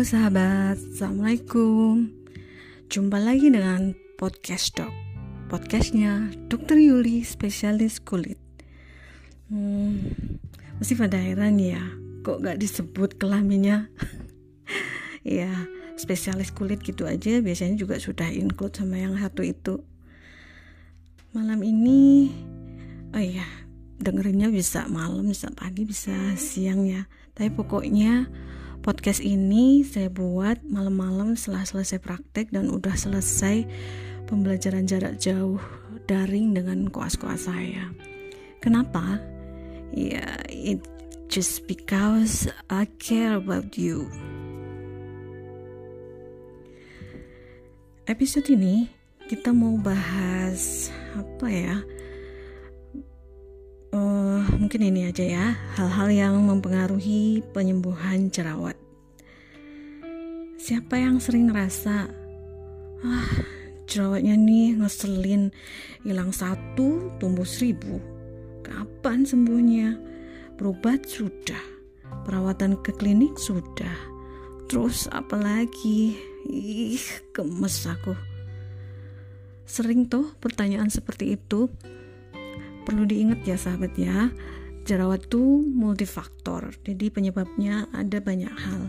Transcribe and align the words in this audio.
Sahabat, 0.00 0.80
Assalamualaikum. 0.96 2.08
Jumpa 2.88 3.20
lagi 3.20 3.52
dengan 3.52 3.92
podcast 4.16 4.72
dok. 4.72 4.88
Podcastnya 5.52 6.32
Dr. 6.48 6.80
Yuli, 6.80 7.20
spesialis 7.20 8.00
kulit. 8.00 8.40
Hmm, 9.52 10.00
Mesti 10.80 10.96
pada 10.96 11.20
heran 11.20 11.60
ya 11.60 11.84
Kok 12.24 12.40
gak 12.40 12.56
disebut 12.56 13.20
kelaminnya? 13.20 13.92
Ya, 15.20 15.52
spesialis 16.00 16.48
kulit 16.48 16.80
gitu 16.80 17.04
aja 17.04 17.44
Biasanya 17.44 17.76
juga 17.76 18.00
sudah 18.00 18.32
include 18.32 18.80
sama 18.80 18.96
yang 18.96 19.20
satu 19.20 19.44
itu. 19.44 19.84
Malam 21.36 21.60
ini 21.60 22.32
Oh 23.12 23.20
iya, 23.20 23.44
dengerinnya 24.00 24.48
bisa 24.48 24.88
malam, 24.88 25.28
bisa 25.28 25.52
pagi, 25.52 25.84
bisa 25.84 26.16
siang 26.40 26.88
ya. 26.88 27.04
Tapi 27.36 27.52
pokoknya 27.52 28.32
podcast 28.90 29.22
ini 29.22 29.86
saya 29.86 30.10
buat 30.10 30.66
malam-malam 30.66 31.38
setelah 31.38 31.62
selesai 31.62 32.02
praktek 32.02 32.50
dan 32.50 32.66
udah 32.66 32.98
selesai 32.98 33.62
pembelajaran 34.26 34.82
jarak 34.82 35.14
jauh 35.14 35.62
daring 36.10 36.58
dengan 36.58 36.90
koas-koas 36.90 37.46
saya. 37.46 37.86
Kenapa? 38.58 39.22
Ya, 39.94 40.18
yeah, 40.18 40.42
it 40.50 40.82
just 41.30 41.70
because 41.70 42.50
I 42.66 42.90
care 42.98 43.38
about 43.38 43.78
you. 43.78 44.10
Episode 48.10 48.50
ini 48.50 48.90
kita 49.30 49.54
mau 49.54 49.78
bahas 49.78 50.90
apa 51.14 51.46
ya? 51.46 51.78
Uh, 54.40 54.56
mungkin 54.56 54.80
ini 54.88 55.04
aja 55.08 55.24
ya 55.24 55.46
hal-hal 55.76 56.08
yang 56.08 56.34
mempengaruhi 56.48 57.44
penyembuhan 57.52 58.32
jerawat. 58.32 58.76
Siapa 60.56 60.96
yang 60.96 61.20
sering 61.20 61.52
ngerasa 61.52 62.08
ah 63.00 63.32
jerawatnya 63.88 64.36
nih 64.36 64.80
ngeselin 64.80 65.52
hilang 66.04 66.32
satu 66.32 67.12
tumbuh 67.20 67.44
seribu. 67.44 68.00
Kapan 68.64 69.24
sembuhnya? 69.24 69.98
Berobat 70.56 71.08
sudah 71.08 71.60
perawatan 72.28 72.80
ke 72.84 72.92
klinik 72.96 73.36
sudah. 73.40 73.96
Terus 74.68 75.08
apalagi 75.08 76.14
ih 76.48 77.04
gemes 77.32 77.88
aku. 77.88 78.14
Sering 79.64 80.06
tuh 80.06 80.36
pertanyaan 80.38 80.92
seperti 80.92 81.40
itu 81.40 81.72
perlu 82.84 83.04
diingat 83.06 83.44
ya 83.46 83.56
sahabat 83.56 83.94
ya. 83.96 84.32
Jerawat 84.88 85.28
itu 85.28 85.64
multifaktor. 85.70 86.74
Jadi 86.82 87.12
penyebabnya 87.12 87.86
ada 87.92 88.18
banyak 88.18 88.50
hal. 88.50 88.82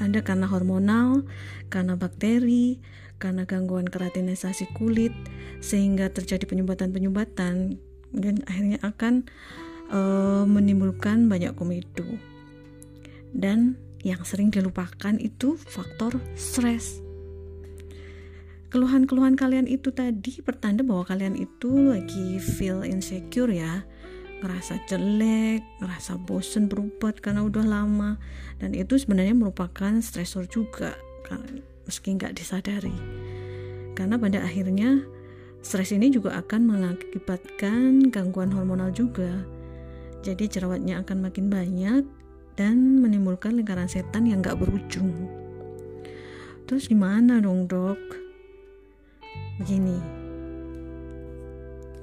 Ada 0.00 0.24
karena 0.24 0.46
hormonal 0.48 1.24
karena 1.68 1.96
bakteri 1.96 2.80
karena 3.22 3.46
gangguan 3.46 3.86
keratinisasi 3.86 4.74
kulit 4.74 5.14
sehingga 5.62 6.10
terjadi 6.10 6.42
penyumbatan-penyumbatan 6.42 7.78
dan 8.12 8.34
akhirnya 8.50 8.82
akan 8.82 9.30
e, 9.88 10.00
menimbulkan 10.48 11.30
banyak 11.30 11.54
komedo. 11.54 12.18
Dan 13.30 13.78
yang 14.02 14.26
sering 14.26 14.50
dilupakan 14.50 15.14
itu 15.22 15.54
faktor 15.54 16.18
stres 16.34 17.11
keluhan-keluhan 18.72 19.36
kalian 19.36 19.68
itu 19.68 19.92
tadi 19.92 20.40
pertanda 20.40 20.80
bahwa 20.80 21.04
kalian 21.04 21.36
itu 21.36 21.92
lagi 21.92 22.40
feel 22.40 22.80
insecure 22.80 23.52
ya. 23.52 23.84
Ngerasa 24.40 24.80
jelek, 24.88 25.60
ngerasa 25.78 26.16
bosen 26.24 26.72
berobat 26.72 27.20
karena 27.20 27.44
udah 27.44 27.62
lama. 27.62 28.16
Dan 28.56 28.72
itu 28.72 28.96
sebenarnya 28.96 29.36
merupakan 29.36 29.92
stresor 30.00 30.48
juga 30.48 30.96
meski 31.84 32.16
nggak 32.16 32.32
disadari. 32.32 32.96
Karena 33.92 34.16
pada 34.16 34.40
akhirnya 34.40 35.04
stres 35.60 35.92
ini 35.92 36.08
juga 36.08 36.40
akan 36.40 36.64
mengakibatkan 36.64 38.08
gangguan 38.08 38.50
hormonal 38.56 38.88
juga. 38.88 39.44
Jadi 40.24 40.48
jerawatnya 40.48 41.04
akan 41.04 41.28
makin 41.28 41.52
banyak 41.52 42.02
dan 42.56 43.04
menimbulkan 43.04 43.52
lingkaran 43.52 43.86
setan 43.86 44.24
yang 44.24 44.40
nggak 44.40 44.56
berujung. 44.56 45.12
Terus 46.64 46.88
gimana 46.88 47.36
dong 47.36 47.68
dok? 47.68 48.21
Begini, 49.62 49.94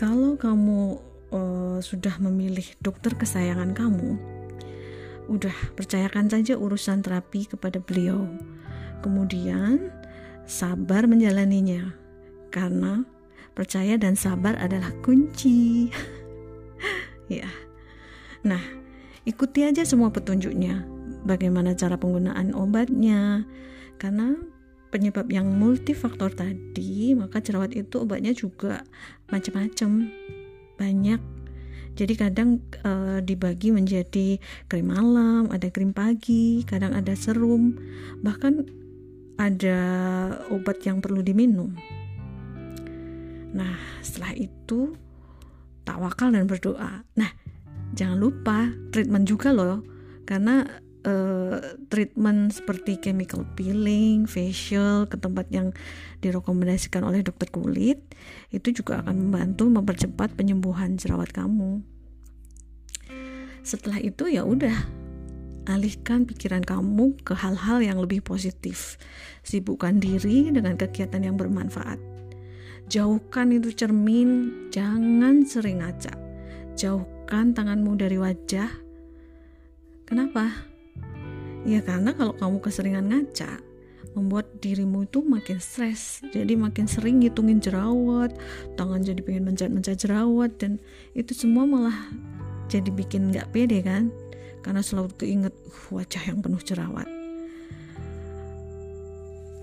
kalau 0.00 0.40
kamu 0.40 0.96
uh, 1.28 1.76
sudah 1.84 2.16
memilih 2.16 2.64
dokter 2.80 3.12
kesayangan 3.12 3.76
kamu, 3.76 4.16
udah 5.28 5.52
percayakan 5.76 6.32
saja 6.32 6.56
urusan 6.56 7.04
terapi 7.04 7.44
kepada 7.44 7.76
beliau. 7.76 8.24
Kemudian 9.04 9.92
sabar 10.48 11.04
menjalaninya, 11.04 11.92
karena 12.48 13.04
percaya 13.52 14.00
dan 14.00 14.16
sabar 14.16 14.56
adalah 14.56 14.88
kunci. 15.04 15.92
ya, 17.28 17.52
nah 18.48 18.64
ikuti 19.28 19.68
aja 19.68 19.84
semua 19.84 20.08
petunjuknya. 20.08 20.88
Bagaimana 21.28 21.76
cara 21.76 22.00
penggunaan 22.00 22.56
obatnya, 22.56 23.44
karena 24.00 24.40
penyebab 24.92 25.32
yang 25.32 25.48
multifaktor 25.48 26.28
tadi, 26.36 27.16
maka 27.16 27.40
jerawat 27.40 27.72
itu 27.72 28.04
obatnya 28.04 28.36
juga 28.36 28.84
macam-macam, 29.32 30.12
banyak. 30.76 31.20
Jadi 31.96 32.14
kadang 32.16 32.60
e, 32.84 33.20
dibagi 33.24 33.72
menjadi 33.72 34.36
krim 34.68 34.92
malam, 34.92 35.48
ada 35.48 35.72
krim 35.72 35.96
pagi, 35.96 36.60
kadang 36.68 36.92
ada 36.92 37.16
serum, 37.16 37.80
bahkan 38.20 38.68
ada 39.40 39.80
obat 40.52 40.84
yang 40.84 41.00
perlu 41.00 41.24
diminum. 41.24 41.72
Nah, 43.52 43.76
setelah 44.04 44.36
itu 44.36 44.96
tawakal 45.84 46.32
dan 46.32 46.44
berdoa. 46.48 47.04
Nah, 47.16 47.30
jangan 47.92 48.16
lupa 48.20 48.72
treatment 48.92 49.28
juga 49.28 49.52
loh, 49.52 49.84
karena 50.24 50.64
uh, 51.06 51.78
treatment 51.90 52.54
seperti 52.54 52.98
chemical 52.98 53.46
peeling, 53.54 54.26
facial 54.26 55.06
ke 55.06 55.18
tempat 55.18 55.46
yang 55.50 55.74
direkomendasikan 56.22 57.02
oleh 57.02 57.22
dokter 57.22 57.50
kulit 57.50 58.02
itu 58.54 58.82
juga 58.82 59.02
akan 59.02 59.28
membantu 59.28 59.66
mempercepat 59.68 60.34
penyembuhan 60.38 60.96
jerawat 60.96 61.34
kamu. 61.34 61.82
Setelah 63.62 64.02
itu 64.02 64.26
ya 64.26 64.42
udah 64.42 64.74
alihkan 65.70 66.26
pikiran 66.26 66.66
kamu 66.66 67.14
ke 67.22 67.38
hal-hal 67.38 67.78
yang 67.78 67.98
lebih 68.02 68.18
positif. 68.22 68.98
Sibukkan 69.46 70.02
diri 70.02 70.50
dengan 70.50 70.74
kegiatan 70.74 71.22
yang 71.22 71.38
bermanfaat. 71.38 71.98
Jauhkan 72.90 73.54
itu 73.54 73.70
cermin, 73.70 74.50
jangan 74.74 75.46
sering 75.46 75.78
ngaca. 75.80 76.12
Jauhkan 76.74 77.54
tanganmu 77.54 77.94
dari 77.94 78.18
wajah. 78.18 78.68
Kenapa? 80.02 80.71
Ya 81.62 81.78
karena 81.78 82.10
kalau 82.14 82.34
kamu 82.34 82.58
keseringan 82.58 83.06
ngaca, 83.06 83.62
membuat 84.12 84.50
dirimu 84.60 85.08
itu 85.08 85.24
makin 85.24 85.58
stres. 85.62 86.20
Jadi 86.34 86.58
makin 86.58 86.84
sering 86.84 87.20
ngitungin 87.22 87.62
jerawat 87.62 88.34
tangan 88.76 89.00
jadi 89.00 89.20
pengen 89.24 89.52
mencet-mencet 89.52 90.04
jerawat 90.04 90.52
dan 90.60 90.82
itu 91.16 91.32
semua 91.32 91.64
malah 91.64 91.96
jadi 92.68 92.88
bikin 92.92 93.32
nggak 93.32 93.52
pede 93.52 93.80
kan? 93.84 94.12
Karena 94.62 94.84
selalu 94.84 95.10
keinget 95.18 95.54
wajah 95.90 96.22
yang 96.28 96.38
penuh 96.38 96.60
jerawat. 96.62 97.08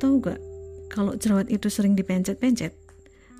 Tahu 0.00 0.14
gak 0.24 0.40
kalau 0.90 1.14
jerawat 1.14 1.52
itu 1.52 1.68
sering 1.68 1.94
dipencet-pencet 1.94 2.72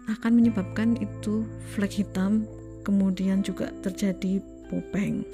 akan 0.07 0.33
menyebabkan 0.37 0.95
itu 1.01 1.49
flek 1.75 2.05
hitam 2.05 2.45
kemudian 2.85 3.41
juga 3.41 3.73
terjadi 3.83 4.39
popeng. 4.69 5.25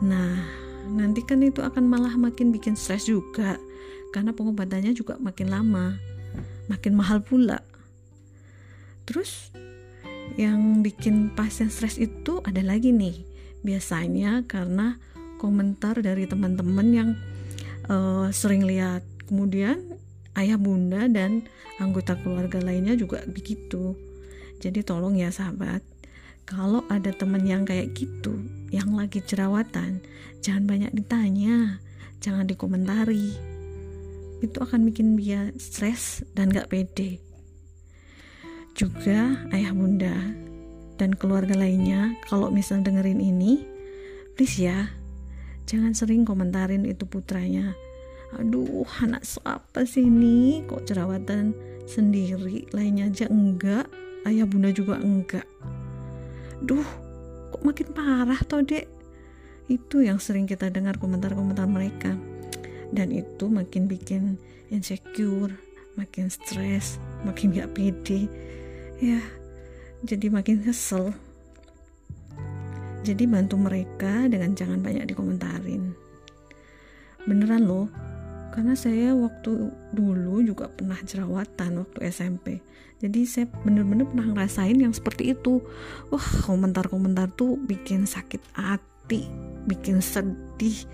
Nah 0.00 0.69
nanti 0.88 1.20
kan 1.26 1.42
itu 1.44 1.60
akan 1.60 1.84
malah 1.84 2.14
makin 2.16 2.54
bikin 2.54 2.78
stres 2.78 3.10
juga. 3.10 3.58
Karena 4.10 4.34
pengobatannya 4.34 4.94
juga 4.96 5.20
makin 5.20 5.52
lama. 5.52 5.98
Makin 6.70 6.92
mahal 6.94 7.20
pula. 7.20 7.60
Terus 9.04 9.50
yang 10.38 10.86
bikin 10.86 11.34
pasien 11.34 11.68
stres 11.68 11.98
itu 11.98 12.38
ada 12.46 12.62
lagi 12.62 12.94
nih. 12.94 13.26
Biasanya 13.66 14.46
karena 14.46 14.96
komentar 15.36 15.98
dari 16.00 16.24
teman-teman 16.30 16.88
yang 16.90 17.10
uh, 17.90 18.30
sering 18.30 18.62
lihat. 18.62 19.02
Kemudian 19.26 19.78
ayah 20.34 20.58
bunda 20.58 21.06
dan 21.06 21.46
anggota 21.78 22.18
keluarga 22.18 22.58
lainnya 22.62 22.94
juga 22.94 23.22
begitu. 23.26 23.94
Jadi 24.60 24.84
tolong 24.84 25.16
ya 25.16 25.32
sahabat 25.32 25.89
kalau 26.50 26.82
ada 26.90 27.14
temen 27.14 27.46
yang 27.46 27.62
kayak 27.62 27.94
gitu 27.94 28.42
yang 28.74 28.90
lagi 28.98 29.22
jerawatan 29.22 30.02
jangan 30.42 30.66
banyak 30.66 30.90
ditanya 30.90 31.78
jangan 32.20 32.44
dikomentari. 32.44 33.32
Itu 34.40 34.60
akan 34.60 34.88
bikin 34.88 35.16
dia 35.20 35.52
stres 35.60 36.24
dan 36.32 36.50
gak 36.50 36.72
pede. 36.72 37.20
Juga 38.74 39.46
ayah 39.52 39.72
bunda 39.72 40.16
dan 40.98 41.16
keluarga 41.16 41.56
lainnya 41.56 42.16
kalau 42.28 42.52
misal 42.52 42.84
dengerin 42.84 43.20
ini 43.20 43.64
please 44.36 44.60
ya 44.60 44.88
jangan 45.64 45.94
sering 45.94 46.26
komentarin 46.26 46.82
itu 46.82 47.06
putranya. 47.06 47.72
Aduh 48.38 48.86
anak 49.02 49.26
siapa 49.26 49.86
sih 49.86 50.06
ini? 50.06 50.66
Kok 50.66 50.86
jerawatan 50.86 51.54
sendiri? 51.86 52.66
Lainnya 52.74 53.10
aja 53.10 53.26
enggak 53.30 53.86
ayah 54.26 54.46
bunda 54.46 54.70
juga 54.70 54.98
enggak 54.98 55.46
duh 56.64 56.86
kok 57.50 57.62
makin 57.66 57.88
parah 57.92 58.40
toh 58.44 58.62
dek? 58.62 58.86
Itu 59.70 60.02
yang 60.02 60.18
sering 60.18 60.50
kita 60.50 60.68
dengar 60.68 60.98
komentar-komentar 60.98 61.66
mereka. 61.70 62.14
Dan 62.90 63.14
itu 63.14 63.46
makin 63.46 63.86
bikin 63.86 64.34
insecure 64.70 65.54
makin 65.98 66.30
stres 66.30 66.96
makin 67.26 67.54
gak 67.54 67.74
pede. 67.74 68.30
Ya 69.02 69.20
jadi 70.06 70.32
makin 70.32 70.64
kesel. 70.64 71.12
Jadi 73.00 73.24
bantu 73.24 73.56
mereka 73.56 74.28
dengan 74.28 74.52
jangan 74.52 74.80
banyak 74.84 75.08
dikomentarin. 75.08 75.96
Beneran 77.24 77.64
loh 77.64 77.88
karena 78.50 78.74
saya 78.74 79.14
waktu 79.14 79.70
dulu 79.94 80.42
juga 80.42 80.66
pernah 80.70 80.98
jerawatan 81.02 81.86
waktu 81.86 81.98
SMP 82.10 82.60
jadi 83.00 83.24
saya 83.24 83.46
bener-bener 83.64 84.04
pernah 84.04 84.28
ngerasain 84.28 84.76
yang 84.76 84.92
seperti 84.92 85.32
itu. 85.32 85.64
Wah 86.12 86.28
komentar-komentar 86.44 87.32
tuh 87.32 87.56
bikin 87.56 88.04
sakit 88.04 88.44
hati 88.52 89.24
bikin 89.64 90.04
sedih. 90.04 90.84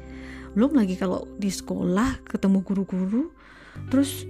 Belum 0.54 0.78
lagi 0.78 0.94
kalau 0.94 1.26
di 1.36 1.50
sekolah 1.50 2.22
ketemu 2.24 2.62
guru-guru 2.62 3.34
terus 3.92 4.24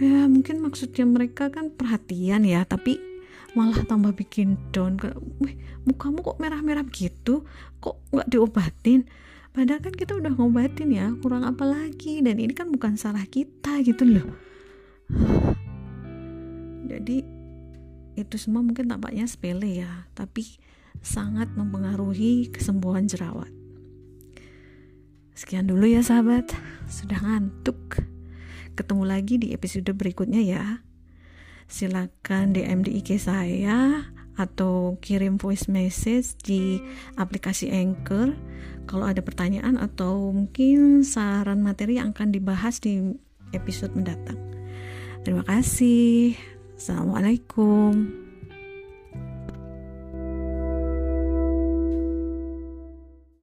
ya 0.00 0.26
mungkin 0.26 0.64
maksudnya 0.64 1.06
mereka 1.06 1.52
kan 1.52 1.70
perhatian 1.70 2.42
ya 2.42 2.64
tapi 2.64 2.96
malah 3.52 3.84
tambah 3.84 4.16
bikin 4.16 4.56
down. 4.72 4.96
Wih 5.44 5.60
mukamu 5.84 6.24
kok 6.24 6.40
merah-merah 6.40 6.88
gitu 6.88 7.44
kok 7.84 8.00
nggak 8.16 8.32
diobatin 8.32 9.04
padahal 9.50 9.82
kan 9.82 9.94
kita 9.94 10.14
udah 10.14 10.32
ngobatin 10.34 10.90
ya 10.94 11.10
kurang 11.18 11.42
apa 11.42 11.66
lagi? 11.66 12.22
Dan 12.22 12.38
ini 12.38 12.54
kan 12.54 12.70
bukan 12.70 12.94
salah 12.94 13.26
kita 13.26 13.82
gitu 13.82 14.06
loh. 14.06 14.26
Jadi 16.90 17.22
itu 18.18 18.36
semua 18.36 18.60
mungkin 18.60 18.90
tampaknya 18.90 19.24
sepele 19.24 19.80
ya 19.80 20.10
tapi 20.12 20.60
sangat 21.00 21.48
mempengaruhi 21.56 22.52
kesembuhan 22.52 23.08
jerawat. 23.08 23.50
Sekian 25.32 25.64
dulu 25.64 25.88
ya 25.88 26.04
sahabat, 26.04 26.52
sudah 26.84 27.16
ngantuk. 27.16 28.04
Ketemu 28.76 29.04
lagi 29.08 29.40
di 29.40 29.56
episode 29.56 29.88
berikutnya 29.96 30.44
ya. 30.44 30.84
Silakan 31.64 32.52
DM 32.52 32.84
di 32.84 33.00
IG 33.00 33.16
saya 33.16 34.04
atau 34.38 34.98
kirim 35.02 35.36
voice 35.38 35.66
message 35.66 36.38
di 36.42 36.78
aplikasi 37.18 37.70
Anchor 37.70 38.34
kalau 38.90 39.06
ada 39.06 39.22
pertanyaan 39.22 39.78
atau 39.78 40.34
mungkin 40.34 41.06
saran 41.06 41.62
materi 41.62 42.02
yang 42.02 42.10
akan 42.10 42.34
dibahas 42.34 42.82
di 42.82 43.14
episode 43.54 43.94
mendatang. 43.94 44.38
Terima 45.22 45.44
kasih. 45.46 46.34
Assalamualaikum. 46.74 48.29